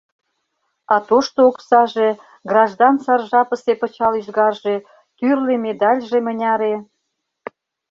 [0.93, 2.09] А тошто оксаже,
[2.49, 4.75] граждан сар жапысе пычал ӱзгарже,
[5.17, 6.75] тӱрлӧ медальже мыняре!